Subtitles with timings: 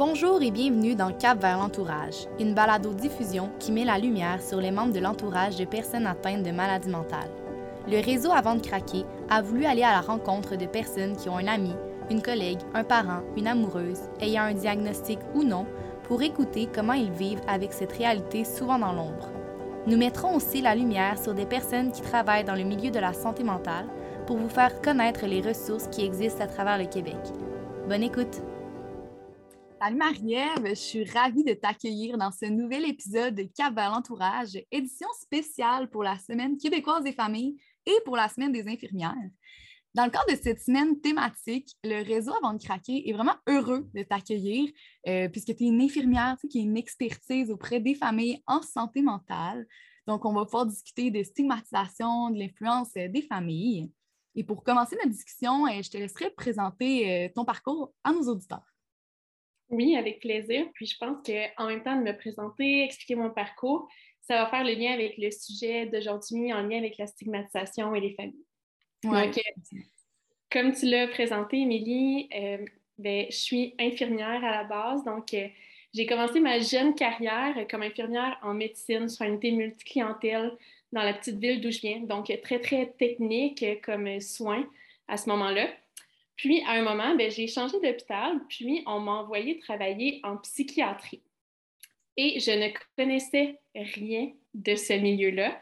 [0.00, 4.70] Bonjour et bienvenue dans Cap vers l'entourage, une balado-diffusion qui met la lumière sur les
[4.70, 7.28] membres de l'entourage de personnes atteintes de maladies mentales.
[7.86, 11.36] Le réseau Avant de craquer a voulu aller à la rencontre de personnes qui ont
[11.36, 11.74] un ami,
[12.08, 15.66] une collègue, un parent, une amoureuse, ayant un diagnostic ou non,
[16.04, 19.28] pour écouter comment ils vivent avec cette réalité souvent dans l'ombre.
[19.86, 23.12] Nous mettrons aussi la lumière sur des personnes qui travaillent dans le milieu de la
[23.12, 23.84] santé mentale
[24.26, 27.20] pour vous faire connaître les ressources qui existent à travers le Québec.
[27.86, 28.40] Bonne écoute!
[29.82, 34.02] Salut Marie-Ève, je suis ravie de t'accueillir dans ce nouvel épisode de Cap vers
[34.70, 37.56] édition spéciale pour la Semaine québécoise des familles
[37.86, 39.14] et pour la Semaine des infirmières.
[39.94, 43.88] Dans le cadre de cette semaine thématique, le réseau Avant de craquer est vraiment heureux
[43.94, 44.70] de t'accueillir
[45.08, 49.00] euh, puisque tu es une infirmière qui a une expertise auprès des familles en santé
[49.00, 49.66] mentale.
[50.06, 53.90] Donc, on va pouvoir discuter de stigmatisation, de l'influence euh, des familles.
[54.34, 58.69] Et pour commencer notre discussion, euh, je te laisserai présenter ton parcours à nos auditeurs.
[59.70, 60.66] Oui, avec plaisir.
[60.74, 63.88] Puis je pense qu'en même temps de me présenter, expliquer mon parcours,
[64.22, 68.00] ça va faire le lien avec le sujet d'aujourd'hui en lien avec la stigmatisation et
[68.00, 68.44] les familles.
[69.02, 69.78] Donc, euh,
[70.52, 72.64] comme tu l'as présenté, Émilie, euh,
[72.98, 75.04] ben, je suis infirmière à la base.
[75.04, 75.48] Donc, euh,
[75.94, 80.56] j'ai commencé ma jeune carrière comme infirmière en médecine sur une unité multiclientèle
[80.92, 82.00] dans la petite ville d'où je viens.
[82.00, 84.68] Donc, très, très technique comme soin
[85.08, 85.68] à ce moment-là.
[86.40, 91.20] Puis, à un moment, ben, j'ai changé d'hôpital, puis on m'a envoyé travailler en psychiatrie.
[92.16, 95.60] Et je ne connaissais rien de ce milieu-là.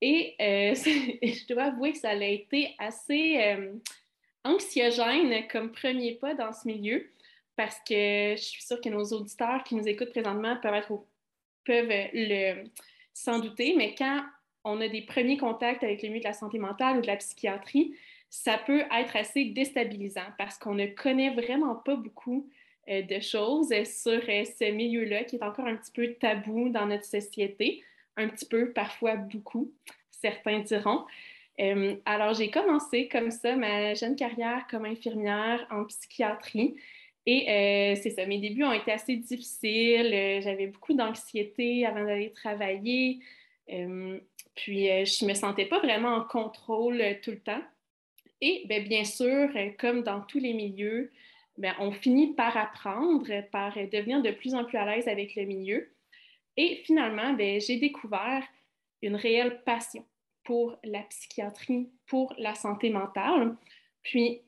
[0.00, 0.74] Et euh,
[1.22, 3.72] je dois avouer que ça a été assez euh,
[4.42, 7.08] anxiogène comme premier pas dans ce milieu,
[7.54, 10.98] parce que je suis sûre que nos auditeurs qui nous écoutent présentement peuvent,
[11.64, 12.64] peuvent le,
[13.14, 14.24] s'en douter, mais quand
[14.64, 17.16] on a des premiers contacts avec le milieu de la santé mentale ou de la
[17.16, 17.94] psychiatrie,
[18.30, 22.48] ça peut être assez déstabilisant parce qu'on ne connaît vraiment pas beaucoup
[22.88, 26.86] euh, de choses sur euh, ce milieu-là qui est encore un petit peu tabou dans
[26.86, 27.82] notre société,
[28.16, 29.72] un petit peu, parfois beaucoup,
[30.10, 31.04] certains diront.
[31.60, 36.76] Euh, alors, j'ai commencé comme ça ma jeune carrière comme infirmière en psychiatrie.
[37.26, 40.40] Et c'est ça, mes débuts ont été assez difficiles.
[40.42, 43.20] J'avais beaucoup d'anxiété avant d'aller travailler.
[43.68, 47.60] puis, je ne me sentais pas vraiment en contrôle tout le temps.
[48.40, 51.10] Et bien, bien sûr, euh, comme dans tous les milieux,
[51.58, 55.44] bien, on finit par apprendre, par devenir de plus en plus à l'aise avec le
[55.44, 55.90] milieu.
[56.56, 58.42] Et finalement, bien, j'ai découvert
[59.02, 60.04] une réelle passion
[60.44, 63.56] pour la psychiatrie, pour la santé mentale.
[64.02, 64.40] Puis,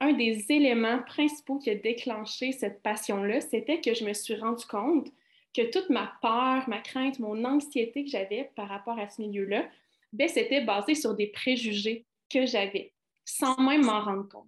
[0.00, 4.64] un des éléments principaux qui a déclenché cette passion-là, c'était que je me suis rendu
[4.66, 5.08] compte
[5.54, 9.68] que toute ma peur, ma crainte, mon anxiété que j'avais par rapport à ce milieu-là,
[10.12, 12.92] ben, c'était basé sur des préjugés que j'avais
[13.26, 14.46] sans même m'en rendre compte.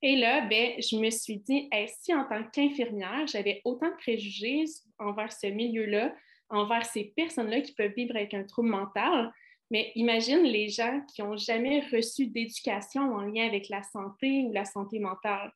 [0.00, 1.68] Et là, ben, je me suis dit,
[2.00, 4.64] si en tant qu'infirmière, j'avais autant de préjugés
[4.98, 6.14] envers ce milieu-là,
[6.50, 9.32] envers ces personnes-là qui peuvent vivre avec un trouble mental,
[9.70, 14.52] mais imagine les gens qui n'ont jamais reçu d'éducation en lien avec la santé ou
[14.52, 15.52] la santé mentale.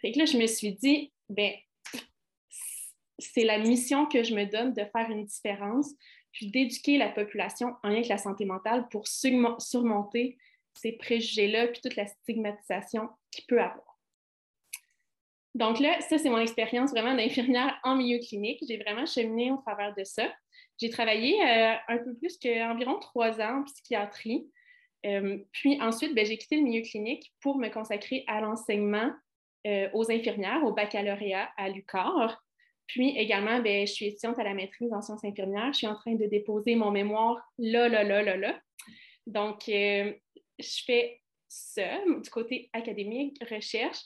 [0.00, 1.52] Fait que là, je me suis dit, ben,
[3.18, 5.94] c'est la mission que je me donne de faire une différence,
[6.32, 10.36] puis d'éduquer la population en lien avec la santé mentale pour surmonter
[10.74, 13.92] ces préjugés-là, puis toute la stigmatisation qu'il peut avoir.
[15.54, 18.64] Donc là, ça, c'est mon expérience vraiment d'infirmière en milieu clinique.
[18.66, 20.32] J'ai vraiment cheminé au travers de ça.
[20.80, 24.46] J'ai travaillé euh, un peu plus qu'environ trois ans en psychiatrie.
[25.04, 29.12] Euh, puis ensuite, ben, j'ai quitté le milieu clinique pour me consacrer à l'enseignement
[29.66, 32.42] euh, aux infirmières, au baccalauréat à l'UQAR.
[32.86, 35.72] Puis également, ben, je suis étudiante à la maîtrise en sciences infirmières.
[35.72, 38.58] Je suis en train de déposer mon mémoire là, là, là, là, là.
[39.26, 39.70] Donc,
[40.62, 43.98] je fais ça du côté académique, recherche.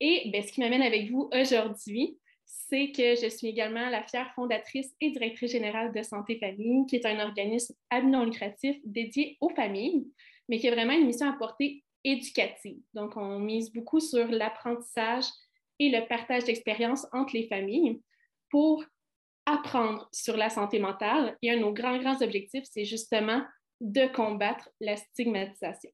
[0.00, 4.32] Et ben, ce qui m'amène avec vous aujourd'hui, c'est que je suis également la fière
[4.34, 9.36] fondatrice et directrice générale de Santé Famille, qui est un organisme à non lucratif dédié
[9.40, 10.06] aux familles,
[10.48, 12.80] mais qui a vraiment une mission à portée éducative.
[12.94, 15.26] Donc, on mise beaucoup sur l'apprentissage
[15.78, 18.00] et le partage d'expériences entre les familles
[18.50, 18.84] pour
[19.46, 21.36] apprendre sur la santé mentale.
[21.42, 23.42] Et un de nos grands, grands objectifs, c'est justement
[23.80, 25.90] de combattre la stigmatisation.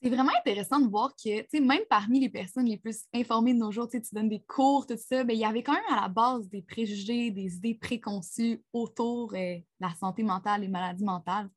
[0.00, 3.72] C'est vraiment intéressant de voir que, même parmi les personnes les plus informées de nos
[3.72, 6.02] jours, tu donnes des cours, tout ça, mais ben, il y avait quand même à
[6.02, 11.04] la base des préjugés, des idées préconçues autour euh, de la santé mentale et maladies
[11.04, 11.50] mentales.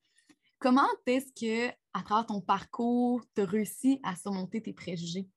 [0.57, 5.27] Comment est-ce que, à travers ton parcours, tu as réussi à surmonter tes préjugés?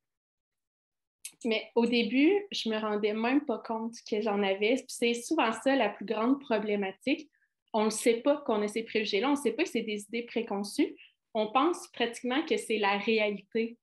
[1.44, 4.82] Mais au début, je me rendais même pas compte que j'en avais.
[4.88, 7.30] C'est souvent ça la plus grande problématique
[7.74, 10.02] on ne sait pas qu'on a ces préjugés-là, on ne sait pas que c'est des
[10.04, 10.96] idées préconçues.
[11.34, 13.76] On pense pratiquement que c'est la réalité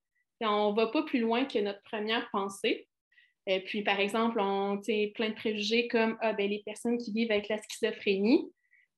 [0.48, 2.88] on ne va pas plus loin que notre première pensée.
[3.50, 7.12] Euh, puis, par exemple, on a plein de préjugés comme ah, ben, les personnes qui
[7.12, 8.52] vivent avec la schizophrénie,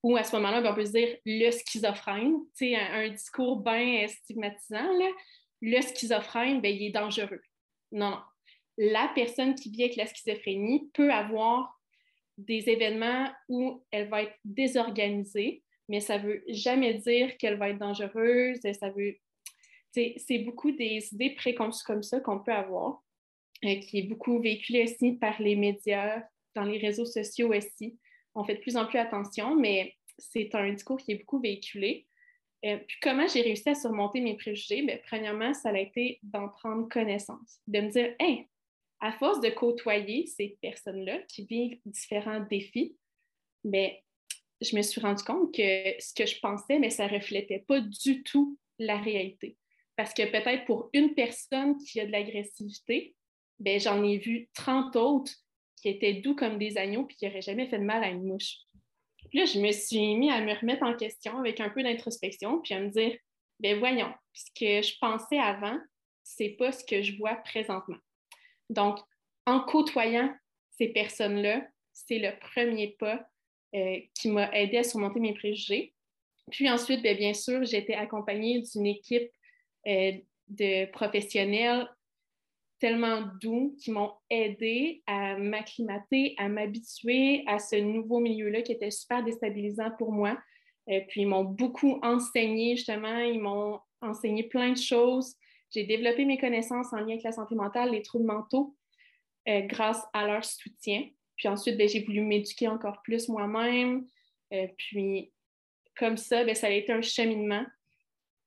[0.04, 4.06] ou à ce moment-là, ben, on peut se dire le schizophrène, un, un discours bien
[4.08, 4.98] stigmatisant.
[4.98, 5.08] Là.
[5.62, 7.42] Le schizophrène, ben, il est dangereux.
[7.92, 8.20] Non, non.
[8.78, 11.80] La personne qui vit avec la schizophrénie peut avoir
[12.38, 17.70] des événements où elle va être désorganisée, mais ça ne veut jamais dire qu'elle va
[17.70, 18.60] être dangereuse.
[18.80, 19.18] Ça veut.
[19.92, 23.04] C'est beaucoup des idées préconçues comme ça qu'on peut avoir,
[23.64, 26.24] euh, qui est beaucoup véhiculé aussi par les médias,
[26.56, 28.00] dans les réseaux sociaux aussi.
[28.34, 32.08] On fait de plus en plus attention, mais c'est un discours qui est beaucoup véhiculé.
[32.66, 34.82] Euh, puis comment j'ai réussi à surmonter mes préjugés?
[34.82, 38.48] Bien, premièrement, ça a été d'en prendre connaissance, de me dire, hey,
[39.04, 42.96] à force de côtoyer ces personnes-là qui vivent différents défis,
[43.66, 43.92] bien,
[44.62, 47.82] je me suis rendu compte que ce que je pensais, mais ça ne reflétait pas
[47.82, 49.58] du tout la réalité.
[49.98, 53.14] Parce que peut-être pour une personne qui a de l'agressivité,
[53.60, 55.34] ben, j'en ai vu 30 autres
[55.76, 58.24] qui étaient doux comme des agneaux puis qui n'auraient jamais fait de mal à une
[58.24, 58.56] mouche.
[59.30, 62.62] Puis là, je me suis mis à me remettre en question avec un peu d'introspection
[62.62, 63.18] puis à me dire,
[63.60, 65.78] ben voyons, ce que je pensais avant,
[66.24, 67.98] c'est pas ce que je vois présentement.
[68.74, 69.00] Donc,
[69.46, 70.34] en côtoyant
[70.72, 73.26] ces personnes-là, c'est le premier pas
[73.76, 75.94] euh, qui m'a aidé à surmonter mes préjugés.
[76.52, 79.32] Puis ensuite, bien, bien sûr, été accompagnée d'une équipe
[79.88, 80.14] euh,
[80.48, 81.88] de professionnels
[82.80, 88.92] tellement doux qui m'ont aidé à m'acclimater, à m'habituer à ce nouveau milieu-là qui était
[88.92, 90.38] super déstabilisant pour moi.
[90.90, 95.36] Euh, puis, ils m'ont beaucoup enseigné, justement, ils m'ont enseigné plein de choses.
[95.74, 98.76] J'ai développé mes connaissances en lien avec la santé mentale, les troubles mentaux,
[99.48, 101.08] euh, grâce à leur soutien.
[101.36, 104.06] Puis ensuite, ben, j'ai voulu m'éduquer encore plus moi-même.
[104.54, 105.32] Euh, puis,
[105.98, 107.66] comme ça, ben, ça a été un cheminement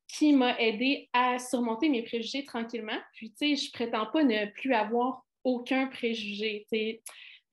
[0.08, 2.98] qui m'a aidé à surmonter mes préjugés tranquillement.
[3.14, 6.66] Puis, tu sais, je prétends pas ne plus avoir aucun préjugé.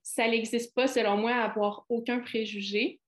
[0.04, 3.00] ça n'existe pas, selon moi, avoir aucun préjugé.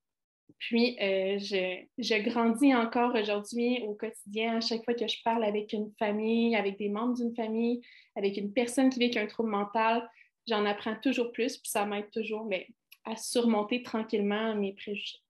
[0.58, 5.72] Puis, euh, je, grandis encore aujourd'hui au quotidien, à chaque fois que je parle avec
[5.72, 7.82] une famille, avec des membres d'une famille,
[8.16, 10.08] avec une personne qui vit avec un trouble mental,
[10.48, 12.48] j'en apprends toujours plus, puis ça m'aide toujours
[13.04, 15.20] à surmonter tranquillement mes préjugés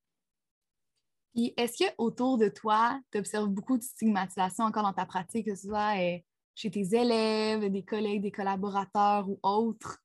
[1.56, 5.54] est-ce que autour de toi, tu observes beaucoup de stigmatisation encore dans ta pratique, que
[5.54, 6.18] ce soit euh,
[6.54, 9.98] chez tes élèves, des collègues, des collaborateurs ou autres?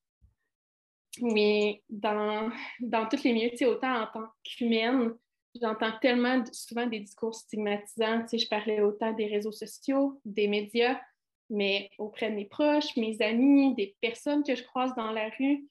[1.19, 2.49] Oui, dans,
[2.79, 5.13] dans tous les milieux, autant en tant qu'humaine,
[5.59, 8.25] j'entends tellement souvent des discours stigmatisants.
[8.31, 10.99] je parlais autant des réseaux sociaux, des médias,
[11.49, 15.67] mais auprès de mes proches, mes amis, des personnes que je croise dans la rue.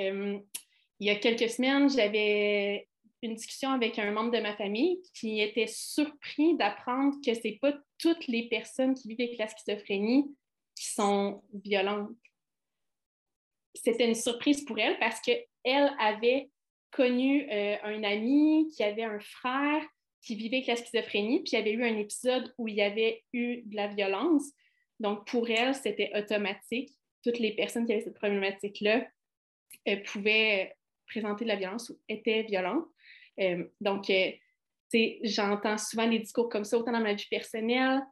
[0.00, 0.38] Euh,
[0.98, 2.88] il y a quelques semaines, j'avais
[3.22, 7.58] une discussion avec un membre de ma famille qui était surpris d'apprendre que ce n'est
[7.58, 10.34] pas toutes les personnes qui vivent avec la schizophrénie
[10.74, 12.10] qui sont violentes.
[13.74, 16.50] C'était une surprise pour elle parce qu'elle avait
[16.90, 19.82] connu euh, un ami qui avait un frère
[20.22, 22.82] qui vivait avec la schizophrénie, puis il y avait eu un épisode où il y
[22.82, 24.44] avait eu de la violence.
[24.98, 26.90] Donc, pour elle, c'était automatique.
[27.24, 29.06] Toutes les personnes qui avaient cette problématique-là
[29.88, 30.76] euh, pouvaient
[31.06, 32.86] présenter de la violence ou étaient violentes.
[33.40, 34.30] Euh, donc, euh,
[35.22, 38.02] j'entends souvent des discours comme ça, autant dans ma vie personnelle,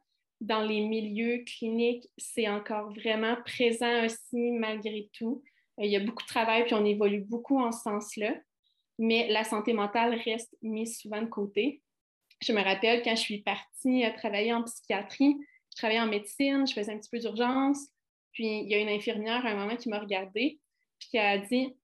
[0.41, 5.43] dans les milieux cliniques, c'est encore vraiment présent aussi malgré tout.
[5.79, 8.35] Euh, il y a beaucoup de travail, puis on évolue beaucoup en ce sens-là,
[8.97, 11.81] mais la santé mentale reste mise souvent de côté.
[12.41, 15.35] Je me rappelle quand je suis partie travailler en psychiatrie,
[15.71, 17.79] je travaillais en médecine, je faisais un petit peu d'urgence,
[18.31, 20.59] puis il y a une infirmière à un moment qui m'a regardée,
[20.99, 21.75] puis qui a dit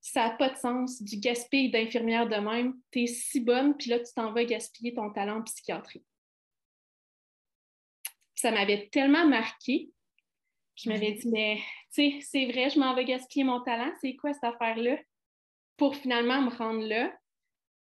[0.00, 2.74] ça n'a pas de sens du gaspillage d'infirmière de même.
[2.90, 6.04] Tu es si bonne, puis là, tu t'en vas gaspiller ton talent en psychiatrie.
[8.34, 9.90] ça m'avait tellement marqué.
[10.76, 11.58] Je m'avais dit, mais
[11.92, 13.92] tu sais, c'est vrai, je m'en vais gaspiller mon talent.
[14.00, 14.98] C'est quoi cette affaire-là?
[15.76, 17.12] Pour finalement me rendre là.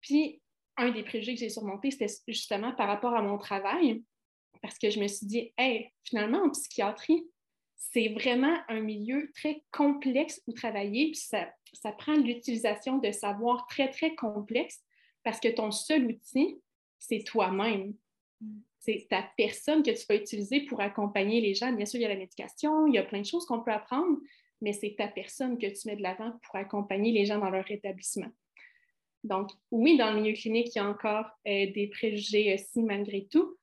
[0.01, 0.41] Puis,
[0.77, 4.03] un des préjugés que j'ai surmonté, c'était justement par rapport à mon travail.
[4.61, 7.25] Parce que je me suis dit, hey, finalement, en psychiatrie,
[7.75, 11.11] c'est vraiment un milieu très complexe où travailler.
[11.11, 14.83] Puis ça, ça prend l'utilisation de savoirs très, très complexes
[15.23, 16.61] parce que ton seul outil,
[16.97, 17.93] c'est toi-même.
[18.41, 18.59] Mm.
[18.79, 21.71] C'est ta personne que tu vas utiliser pour accompagner les gens.
[21.71, 23.71] Bien sûr, il y a la médication, il y a plein de choses qu'on peut
[23.71, 24.17] apprendre,
[24.61, 27.69] mais c'est ta personne que tu mets de l'avant pour accompagner les gens dans leur
[27.69, 28.29] établissement.
[29.23, 33.27] Donc, oui, dans le milieu clinique, il y a encore euh, des préjugés aussi malgré
[33.29, 33.57] tout.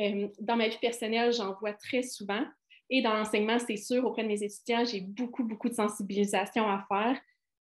[0.00, 2.44] Euh, dans ma vie personnelle, j'en vois très souvent.
[2.88, 6.84] Et dans l'enseignement, c'est sûr, auprès de mes étudiants, j'ai beaucoup, beaucoup de sensibilisation à
[6.88, 7.20] faire.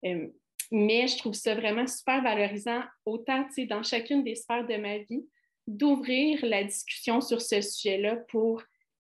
[0.05, 0.27] Euh,
[0.71, 5.27] mais je trouve ça vraiment super valorisant, autant dans chacune des sphères de ma vie,
[5.67, 8.62] d'ouvrir la discussion sur ce sujet-là pour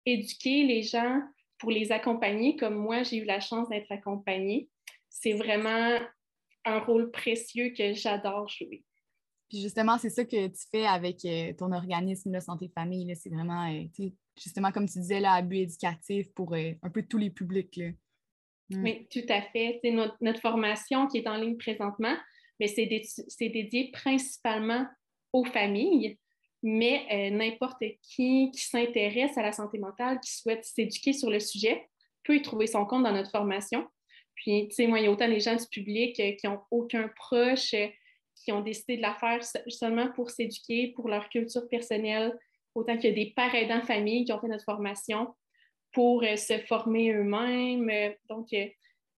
[0.04, 1.20] éduquer les gens,
[1.58, 4.68] pour les accompagner, comme moi, j'ai eu la chance d'être accompagnée.
[5.08, 5.98] C'est vraiment
[6.64, 8.84] un rôle précieux que j'adore jouer.
[9.48, 13.14] Puis justement, c'est ça que tu fais avec euh, ton organisme de Santé Famille.
[13.16, 17.16] C'est vraiment, euh, justement, comme tu disais, là, but éducatif pour euh, un peu tous
[17.16, 17.74] les publics.
[17.76, 17.90] Là.
[18.68, 18.82] Mm.
[18.82, 19.80] Oui, tout à fait.
[19.82, 22.14] C'est notre, notre, formation qui est en ligne présentement,
[22.60, 22.86] mais c'est
[23.48, 24.86] dédié principalement
[25.32, 26.18] aux familles
[26.62, 31.40] mais euh, n'importe qui qui s'intéresse à la santé mentale, qui souhaite s'éduquer sur le
[31.40, 31.88] sujet,
[32.24, 33.86] peut y trouver son compte dans notre formation.
[34.34, 36.60] Puis, tu sais, moi, il y a autant des gens du public euh, qui n'ont
[36.70, 37.86] aucun proche, euh,
[38.36, 42.36] qui ont décidé de la faire seulement pour s'éduquer, pour leur culture personnelle,
[42.74, 45.34] autant qu'il y a des pères aidants familles qui ont fait notre formation
[45.92, 47.90] pour se former eux-mêmes.
[48.28, 48.72] donc, il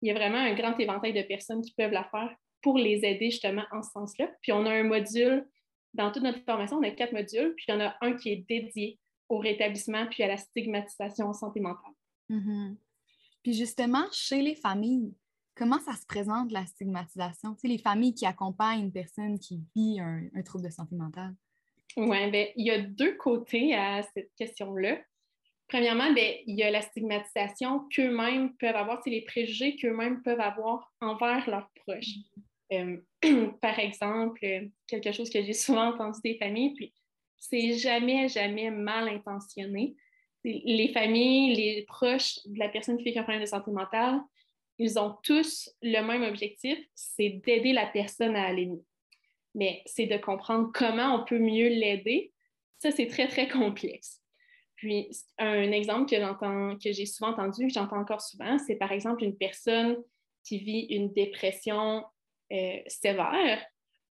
[0.04, 3.32] y a vraiment un grand éventail de personnes qui peuvent la faire pour les aider
[3.32, 4.32] justement en ce sens-là.
[4.42, 5.46] Puis, on a un module
[5.94, 8.30] dans toute notre formation, on a quatre modules, puis il y en a un qui
[8.30, 11.94] est dédié au rétablissement puis à la stigmatisation santé mentale.
[12.30, 12.76] Mm-hmm.
[13.44, 15.14] Puis justement, chez les familles,
[15.56, 17.54] comment ça se présente la stigmatisation?
[17.56, 21.34] Tu sais, les familles qui accompagnent une personne qui vit un, trouble de santé mentale.
[21.98, 25.00] Oui, bien, il y a deux côtés à cette question-là.
[25.68, 30.40] Premièrement, bien, il y a la stigmatisation qu'eux-mêmes peuvent avoir, c'est les préjugés qu'eux-mêmes peuvent
[30.40, 32.16] avoir envers leurs proches.
[32.38, 32.42] Euh,
[33.62, 34.40] par exemple,
[34.88, 36.94] quelque chose que j'ai souvent entendu des familles, puis
[37.38, 39.96] c'est jamais, jamais mal intentionné.
[40.44, 44.22] Les familles, les proches de la personne qui fait un problème de santé mentale,
[44.78, 48.86] ils ont tous le même objectif, c'est d'aider la personne à aller mieux.
[49.54, 52.32] Mais c'est de comprendre comment on peut mieux l'aider.
[52.78, 54.22] Ça, c'est très, très complexe.
[54.76, 59.26] Puis, un exemple que, que j'ai souvent entendu, que j'entends encore souvent, c'est par exemple
[59.26, 59.98] une personne
[60.46, 62.06] qui vit une dépression
[62.52, 63.64] euh, sévère,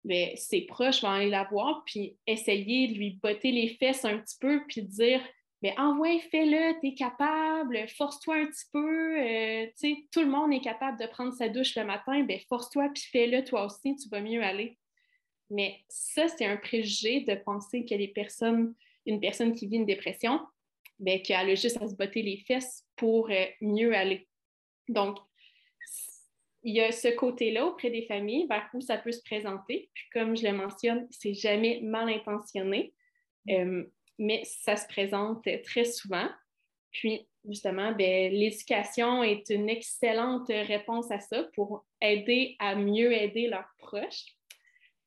[0.03, 4.17] mais ses proches vont aller la voir puis essayer de lui botter les fesses un
[4.17, 5.21] petit peu puis dire
[5.63, 9.17] mais envoie, fais-le, tu es capable, force-toi un petit peu.
[9.17, 9.65] Euh,
[10.11, 13.45] tout le monde est capable de prendre sa douche le matin, ben force-toi puis fais-le
[13.45, 14.77] toi aussi, tu vas mieux aller.
[15.49, 18.75] Mais ça, c'est un préjugé de penser que les personnes,
[19.05, 20.41] une personne qui vit une dépression,
[20.99, 24.27] ben, qu'elle a juste à se botter les fesses pour euh, mieux aller.
[24.89, 25.17] Donc,
[26.63, 29.89] il y a ce côté-là auprès des familles vers où ça peut se présenter.
[29.93, 32.93] Puis comme je le mentionne, c'est jamais mal intentionné,
[33.49, 33.83] euh,
[34.17, 36.27] mais ça se présente très souvent.
[36.91, 43.47] Puis justement, ben, l'éducation est une excellente réponse à ça pour aider à mieux aider
[43.47, 44.35] leurs proches.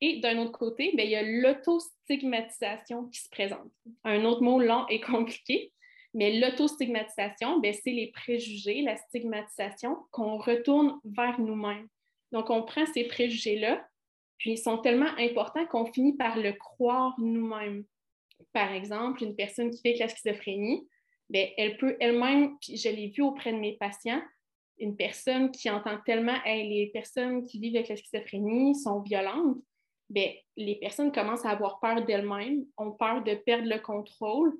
[0.02, 3.70] Et d'un autre côté, ben, il y a l'autostigmatisation qui se présente.
[4.04, 5.72] Un autre mot long et compliqué,
[6.16, 11.88] mais l'autostigmatisation, ben, c'est les préjugés, la stigmatisation qu'on retourne vers nous-mêmes.
[12.32, 13.86] Donc, on prend ces préjugés-là,
[14.38, 17.84] puis ils sont tellement importants qu'on finit par le croire nous-mêmes.
[18.54, 20.88] Par exemple, une personne qui fait de la schizophrénie,
[21.28, 24.22] bien, elle peut elle-même, puis je l'ai vu auprès de mes patients,
[24.78, 29.58] une personne qui entend tellement les personnes qui vivent avec la schizophrénie sont violentes,
[30.08, 34.56] bien, les personnes commencent à avoir peur d'elles-mêmes, ont peur de perdre le contrôle,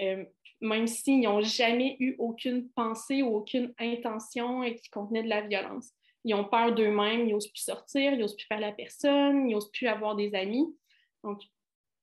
[0.00, 0.24] euh,
[0.60, 5.42] même s'ils n'ont jamais eu aucune pensée ou aucune intention et qui contenait de la
[5.42, 5.90] violence.
[6.24, 9.52] Ils ont peur d'eux-mêmes, ils n'osent plus sortir, ils n'osent plus faire la personne, ils
[9.54, 10.66] n'osent plus avoir des amis.
[11.24, 11.42] Donc,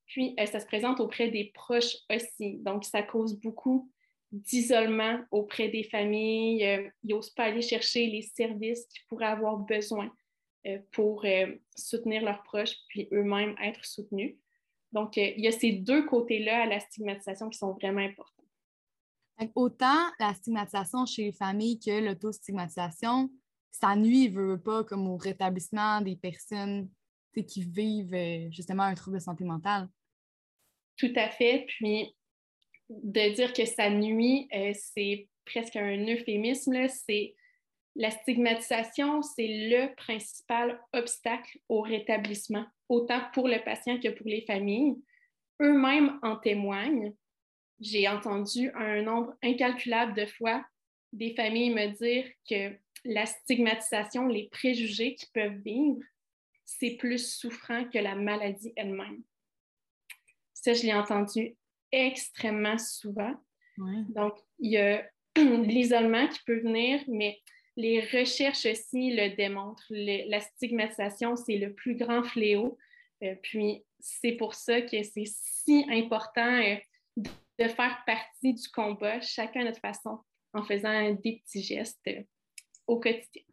[0.08, 2.58] puis, euh, ça se présente auprès des proches aussi.
[2.60, 3.92] Donc, ça cause beaucoup
[4.32, 6.66] d'isolement auprès des familles.
[6.66, 10.12] Euh, ils n'osent pas aller chercher les services qu'ils pourraient avoir besoin
[10.92, 11.26] pour
[11.78, 14.36] soutenir leurs proches, puis eux-mêmes être soutenus.
[14.92, 18.34] Donc, euh, il y a ces deux côtés-là à la stigmatisation qui sont vraiment importants.
[19.54, 23.30] Autant la stigmatisation chez les familles que l'autostigmatisation,
[23.70, 26.90] ça nuit, veut pas, comme au rétablissement des personnes
[27.44, 29.90] qui vivent euh, justement un trouble de santé mentale.
[30.98, 31.66] Tout à fait.
[31.68, 32.16] Puis,
[32.90, 36.88] de dire que ça nuit, euh, c'est presque un euphémisme.
[36.88, 37.36] C'est
[37.96, 44.42] la stigmatisation, c'est le principal obstacle au rétablissement, autant pour le patient que pour les
[44.42, 44.96] familles.
[45.62, 47.14] Eux-mêmes en témoignent.
[47.80, 50.64] J'ai entendu un nombre incalculable de fois
[51.14, 56.02] des familles me dire que la stigmatisation, les préjugés qu'ils peuvent vivre,
[56.66, 59.24] c'est plus souffrant que la maladie elle-même.
[60.54, 61.56] Ça, je l'ai entendu
[61.92, 63.34] extrêmement souvent.
[64.10, 67.40] Donc, il y a l'isolement qui peut venir, mais
[67.78, 69.86] les recherches aussi le démontrent.
[69.90, 72.78] la stigmatisation, c'est le plus grand fléau.
[73.24, 76.76] Euh, puis c'est pour ça que c'est si important euh,
[77.18, 80.20] de faire partie du combat, chacun à notre façon,
[80.54, 82.24] en faisant des petits gestes euh,
[82.88, 83.44] au quotidien.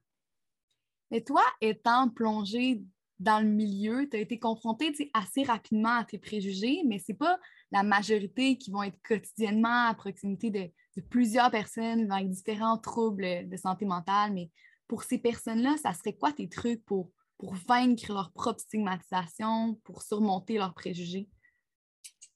[1.10, 2.80] Et toi, étant plongé
[3.20, 7.18] dans le milieu, tu as été confronté assez rapidement à tes préjugés, mais ce n'est
[7.18, 7.38] pas
[7.70, 10.70] la majorité qui vont être quotidiennement à proximité de,
[11.02, 14.32] plusieurs personnes avec différents troubles de santé mentale.
[14.32, 14.50] Mais
[14.88, 20.02] pour ces personnes-là, ça serait quoi tes trucs pour, pour vaincre leur propre stigmatisation, pour
[20.02, 21.28] surmonter leurs préjugés?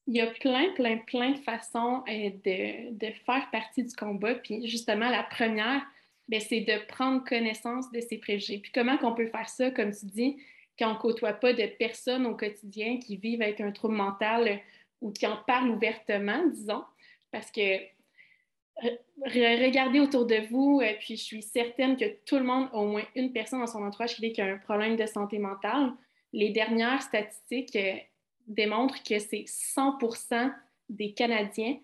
[0.06, 4.34] Il y a plein, plein, plein de façons euh, de, de faire partie du combat.
[4.36, 5.82] Puis justement, la première,
[6.28, 8.58] ben, c'est de prendre connaissance de ces préjugés.
[8.58, 10.36] Puis comment qu'on peut faire ça, comme tu dis,
[10.78, 14.60] quand on ne côtoie pas de personnes au quotidien qui vivent avec un trouble mental
[15.00, 16.84] ou qui en parlent ouvertement, disons,
[17.30, 17.78] parce que
[19.25, 23.04] regardez autour de vous, puis je suis certaine que tout le monde a au moins
[23.14, 25.92] une personne dans son entourage qui a un problème de santé mentale.
[26.32, 27.94] Les dernières statistiques euh,
[28.47, 29.99] démontrent que c'est 100
[30.88, 31.78] des Canadiens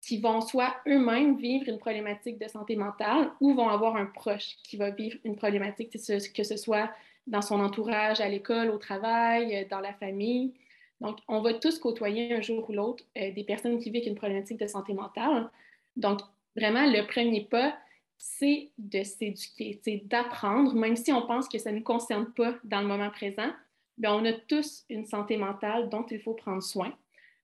[0.00, 4.56] qui vont soit eux-mêmes vivre une problématique de santé mentale ou vont avoir un proche
[4.64, 6.90] qui va vivre une problématique, que ce soit
[7.26, 10.54] dans son entourage, à l'école, au travail, euh, dans la famille.
[11.00, 14.14] Donc, on va tous côtoyer un jour ou l'autre euh, des personnes qui vivent une
[14.14, 15.50] problématique de santé mentale.
[15.96, 16.20] Donc,
[16.56, 17.76] vraiment, le premier pas,
[18.18, 22.54] c'est de s'éduquer, c'est d'apprendre, même si on pense que ça ne nous concerne pas
[22.64, 23.50] dans le moment présent,
[23.96, 26.92] bien, on a tous une santé mentale dont il faut prendre soin.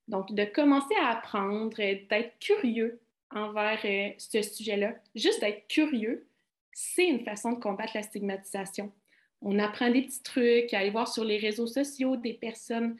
[0.08, 6.26] Donc, de commencer à apprendre, d'être curieux envers euh, ce sujet-là, juste d'être curieux,
[6.72, 8.92] c'est une façon de combattre la stigmatisation.
[9.40, 12.96] On apprend des petits trucs, aller voir sur les réseaux sociaux des personnes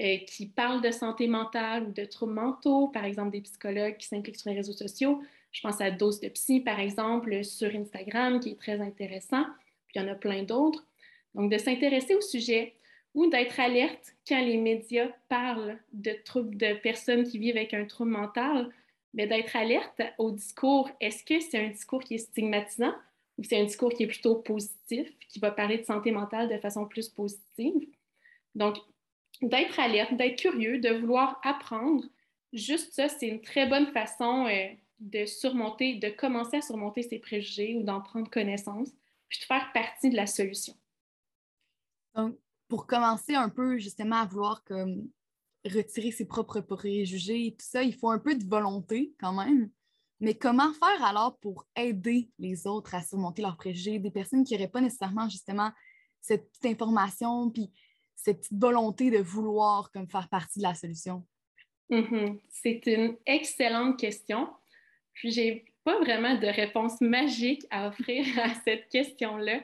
[0.00, 4.06] euh, qui parlent de santé mentale ou de troubles mentaux, par exemple des psychologues qui
[4.06, 5.22] s'impliquent sur les réseaux sociaux.
[5.52, 9.44] Je pense à Dose de Psy, par exemple, sur Instagram, qui est très intéressant.
[9.88, 10.86] Puis il y en a plein d'autres.
[11.34, 12.74] Donc, de s'intéresser au sujet,
[13.14, 17.84] ou d'être alerte quand les médias parlent de troubles de personnes qui vivent avec un
[17.84, 18.70] trouble mental,
[19.14, 20.88] mais d'être alerte au discours.
[21.00, 22.94] Est-ce que c'est un discours qui est stigmatisant
[23.38, 26.58] ou c'est un discours qui est plutôt positif, qui va parler de santé mentale de
[26.58, 27.88] façon plus positive?
[28.54, 28.76] Donc,
[29.42, 32.04] d'être alerte, d'être curieux, de vouloir apprendre,
[32.52, 34.68] juste ça, c'est une très bonne façon euh,
[35.00, 38.90] de surmonter, de commencer à surmonter ses préjugés ou d'en prendre connaissance,
[39.28, 40.74] puis de faire partie de la solution.
[42.14, 45.08] Donc, pour commencer un peu justement à vouloir comme
[45.64, 49.70] retirer ses propres préjugés et tout ça, il faut un peu de volonté quand même.
[50.20, 54.54] Mais comment faire alors pour aider les autres à surmonter leurs préjugés, des personnes qui
[54.54, 55.70] n'auraient pas nécessairement justement
[56.20, 57.72] cette petite information puis
[58.14, 61.26] cette petite volonté de vouloir comme faire partie de la solution?
[61.90, 62.38] Mm-hmm.
[62.50, 64.48] C'est une excellente question.
[65.14, 69.60] Puis j'ai pas vraiment de réponse magique à offrir à cette question-là.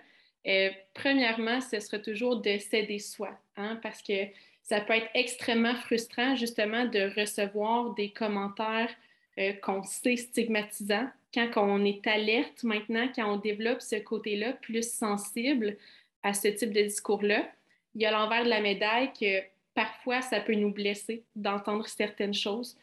[0.47, 4.27] Euh, premièrement, ce sera toujours de s'aider soi, hein, parce que
[4.63, 8.91] ça peut être extrêmement frustrant justement de recevoir des commentaires
[9.39, 14.89] euh, qu'on sait stigmatisants quand on est alerte maintenant, quand on développe ce côté-là plus
[14.89, 15.77] sensible
[16.23, 17.47] à ce type de discours-là.
[17.95, 19.43] Il y a l'envers de la médaille que
[19.75, 22.77] parfois ça peut nous blesser d'entendre certaines choses.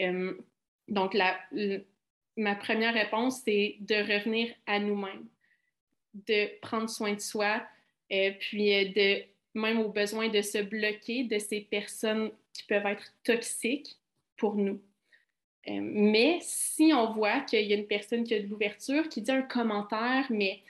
[0.00, 0.34] Euh,
[0.88, 1.14] donc,
[2.36, 5.26] ma première réponse, c'est de revenir à nous-mêmes
[6.26, 7.62] de prendre soin de soi,
[8.12, 9.22] euh, puis euh, de
[9.54, 13.96] même au besoin de se bloquer de ces personnes qui peuvent être toxiques
[14.36, 14.80] pour nous.
[15.68, 19.22] Euh, mais si on voit qu'il y a une personne qui a de l'ouverture, qui
[19.22, 20.60] dit un commentaire, mais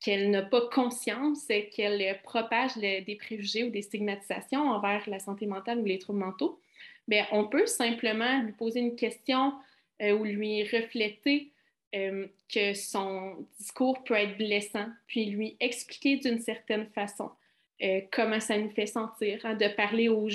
[0.00, 5.78] qu'elle n'a pas conscience, qu'elle propage des préjugés ou des stigmatisations envers la santé mentale
[5.78, 6.60] ou les troubles mentaux,
[7.08, 9.54] bien, on peut simplement lui poser une question
[10.00, 11.52] ou lui refléter
[11.94, 17.30] euh, que son discours peut être blessant, puis lui expliquer d'une certaine façon
[17.82, 20.28] euh, comment ça nous fait sentir, hein, de parler au.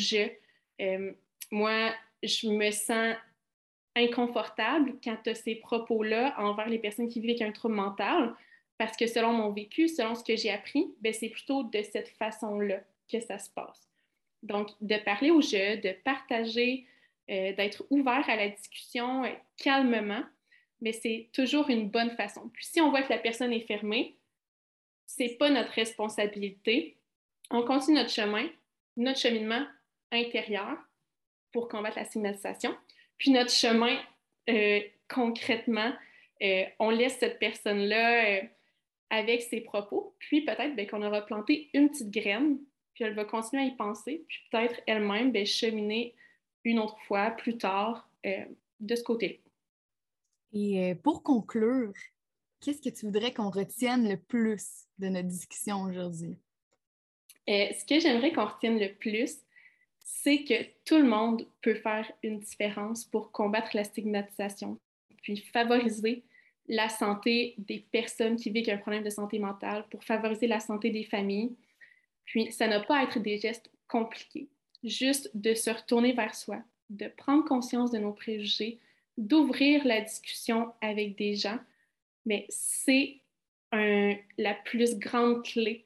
[0.81, 1.11] Euh,
[1.51, 1.93] moi,
[2.23, 3.15] je me sens
[3.95, 8.33] inconfortable quand tu as ces propos-là envers les personnes qui vivent avec un trouble mental,
[8.77, 12.09] parce que selon mon vécu, selon ce que j'ai appris, ben, c'est plutôt de cette
[12.09, 12.79] façon-là
[13.11, 13.89] que ça se passe.
[14.41, 16.87] Donc, de parler au jeu, de partager,
[17.27, 19.23] d'être ouvert à la discussion
[19.57, 20.23] calmement,
[20.81, 22.49] mais c'est toujours une bonne façon.
[22.53, 24.17] Puis si on voit que la personne est fermée,
[25.05, 26.97] c'est pas notre responsabilité.
[27.49, 28.47] On continue notre chemin,
[28.97, 29.65] notre cheminement
[30.11, 30.77] intérieur
[31.51, 32.75] pour combattre la stigmatisation.
[33.17, 33.99] Puis notre chemin,
[34.49, 35.93] euh, concrètement,
[36.41, 38.41] euh, on laisse cette personne-là euh,
[39.09, 40.15] avec ses propos.
[40.19, 42.57] Puis peut-être ben, qu'on aura planté une petite graine,
[42.93, 46.15] puis elle va continuer à y penser, puis peut-être elle-même ben, cheminer
[46.63, 49.35] une autre fois plus tard de ce côté-là.
[50.53, 51.93] Et euh, pour conclure,
[52.59, 56.37] qu'est-ce que tu voudrais qu'on retienne le plus de notre discussion aujourd'hui?
[57.49, 59.37] Euh, ce que j'aimerais qu'on retienne le plus,
[59.99, 64.79] c'est que tout le monde peut faire une différence pour combattre la stigmatisation,
[65.21, 66.23] puis favoriser
[66.67, 70.89] la santé des personnes qui vivent un problème de santé mentale, pour favoriser la santé
[70.89, 71.55] des familles,
[72.25, 74.47] Puis, ça n'a pas à être des gestes compliqués,
[74.83, 78.79] juste de se retourner vers soi, de prendre conscience de nos préjugés,
[79.17, 81.59] d'ouvrir la discussion avec des gens,
[82.25, 83.17] mais c'est
[83.71, 85.85] la plus grande clé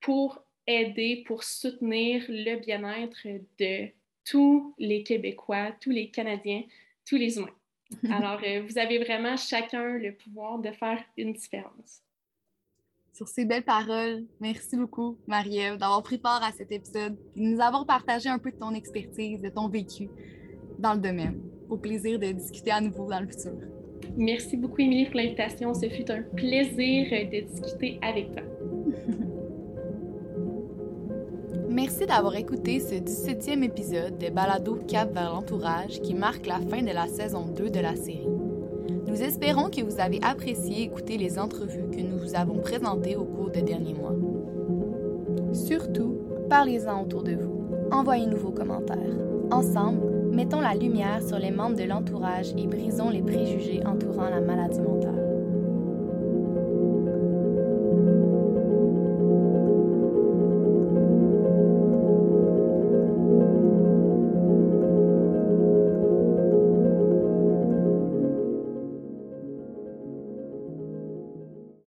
[0.00, 3.26] pour aider, pour soutenir le bien-être
[3.58, 3.88] de
[4.24, 6.62] tous les Québécois, tous les Canadiens,
[7.04, 7.54] tous les humains.
[8.10, 12.02] Alors, euh, vous avez vraiment chacun le pouvoir de faire une différence.
[13.14, 17.44] Sur ces belles paroles, merci beaucoup, Marie-Ève, d'avoir pris part à cet épisode et de
[17.44, 20.08] nous avoir partagé un peu de ton expertise, de ton vécu
[20.80, 21.40] dans le domaine.
[21.68, 23.52] Au plaisir de discuter à nouveau dans le futur.
[24.16, 25.72] Merci beaucoup, Émilie, pour l'invitation.
[25.74, 28.42] Ce fut un plaisir de discuter avec toi.
[31.70, 36.82] Merci d'avoir écouté ce 17e épisode de Balado Cap vers l'entourage qui marque la fin
[36.82, 38.33] de la saison 2 de la série.
[39.14, 43.22] Nous espérons que vous avez apprécié écouter les entrevues que nous vous avons présentées au
[43.22, 44.16] cours des derniers mois.
[45.52, 46.18] Surtout,
[46.50, 47.64] parlez-en autour de vous.
[47.92, 48.98] Envoyez-nous vos commentaires.
[49.52, 54.40] Ensemble, mettons la lumière sur les membres de l'entourage et brisons les préjugés entourant la
[54.40, 55.23] maladie mentale.